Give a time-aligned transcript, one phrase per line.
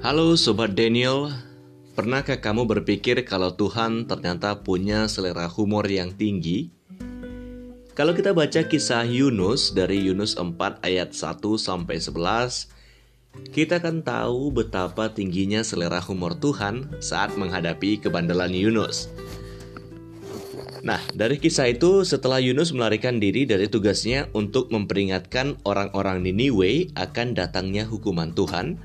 [0.00, 1.28] Halo Sobat Daniel,
[1.92, 6.72] pernahkah kamu berpikir kalau Tuhan ternyata punya selera humor yang tinggi?
[7.92, 14.48] Kalau kita baca kisah Yunus dari Yunus 4 ayat 1 sampai 11, kita akan tahu
[14.56, 19.12] betapa tingginya selera humor Tuhan saat menghadapi kebandelan Yunus.
[20.80, 27.36] Nah, dari kisah itu setelah Yunus melarikan diri dari tugasnya untuk memperingatkan orang-orang Niniwe akan
[27.36, 28.80] datangnya hukuman Tuhan,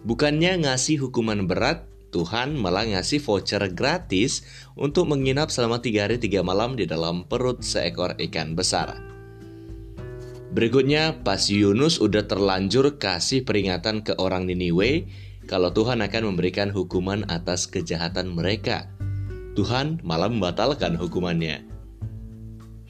[0.00, 4.42] Bukannya ngasih hukuman berat, Tuhan malah ngasih voucher gratis
[4.74, 8.98] untuk menginap selama tiga hari tiga malam di dalam perut seekor ikan besar.
[10.50, 15.06] Berikutnya, pas Yunus udah terlanjur kasih peringatan ke orang Niniwe
[15.46, 18.90] kalau Tuhan akan memberikan hukuman atas kejahatan mereka.
[19.54, 21.62] Tuhan malah membatalkan hukumannya.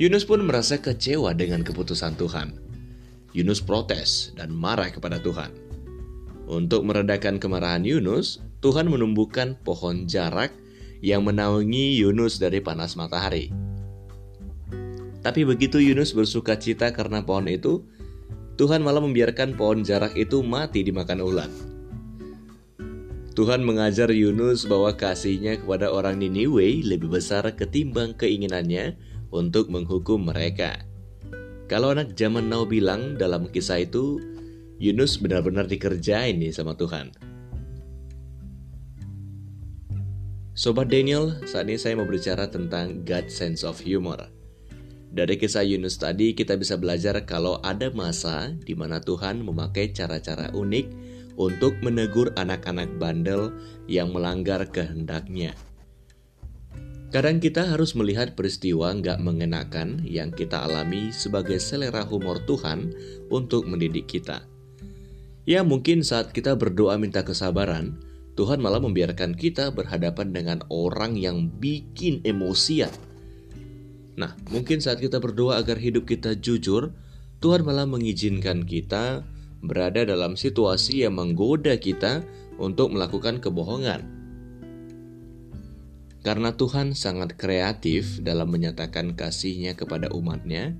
[0.01, 2.57] Yunus pun merasa kecewa dengan keputusan Tuhan.
[3.37, 5.70] Yunus protes dan marah kepada Tuhan.
[6.51, 10.51] Untuk meredakan kemarahan Yunus, Tuhan menumbuhkan pohon jarak
[10.99, 13.55] yang menaungi Yunus dari panas matahari.
[15.23, 17.87] Tapi begitu Yunus bersuka cita karena pohon itu,
[18.59, 21.53] Tuhan malah membiarkan pohon jarak itu mati dimakan ulat.
[23.39, 28.99] Tuhan mengajar Yunus bahwa kasihnya kepada orang Niniwe lebih besar ketimbang keinginannya
[29.31, 30.83] untuk menghukum mereka.
[31.71, 34.19] Kalau anak zaman now bilang dalam kisah itu,
[34.81, 37.13] Yunus benar-benar dikerjain nih sama Tuhan.
[40.57, 44.33] Sobat Daniel, saat ini saya mau berbicara tentang God sense of humor.
[45.13, 50.49] Dari kisah Yunus tadi kita bisa belajar kalau ada masa di mana Tuhan memakai cara-cara
[50.57, 50.87] unik
[51.37, 53.53] untuk menegur anak-anak bandel
[53.85, 55.53] yang melanggar kehendaknya.
[57.11, 62.95] Kadang kita harus melihat peristiwa nggak mengenakan yang kita alami sebagai selera humor Tuhan
[63.29, 64.50] untuk mendidik kita.
[65.49, 67.97] Ya mungkin saat kita berdoa minta kesabaran,
[68.37, 72.93] Tuhan malah membiarkan kita berhadapan dengan orang yang bikin emosian.
[74.21, 76.93] Nah, mungkin saat kita berdoa agar hidup kita jujur,
[77.41, 79.25] Tuhan malah mengizinkan kita
[79.65, 82.21] berada dalam situasi yang menggoda kita
[82.61, 84.05] untuk melakukan kebohongan.
[86.21, 90.77] Karena Tuhan sangat kreatif dalam menyatakan kasihnya kepada umatnya,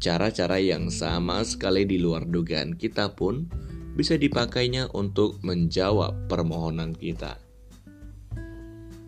[0.00, 3.48] cara-cara yang sama sekali di luar dugaan kita pun
[3.94, 7.40] bisa dipakainya untuk menjawab permohonan kita.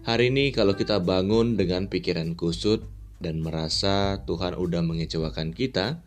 [0.02, 2.82] Hari ini kalau kita bangun dengan pikiran kusut
[3.22, 6.02] dan merasa Tuhan udah mengecewakan kita,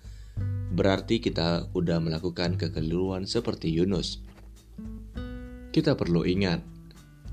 [0.75, 4.19] berarti kita udah melakukan kekeliruan seperti Yunus.
[5.71, 6.59] Kita perlu ingat,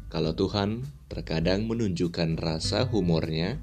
[0.06, 3.58] kalau Tuhan terkadang menunjukkan rasa humornya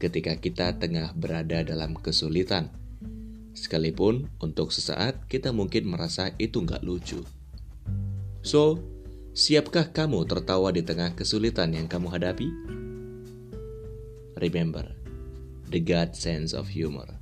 [0.00, 2.72] ketika kita tengah berada dalam kesulitan
[3.54, 7.22] Sekalipun untuk sesaat kita mungkin merasa itu nggak lucu.
[8.42, 8.82] So,
[9.30, 12.50] siapkah kamu tertawa di tengah kesulitan yang kamu hadapi?
[14.42, 14.90] Remember,
[15.70, 17.13] the God sense of humor.